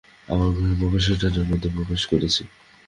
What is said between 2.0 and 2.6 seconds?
করেছি।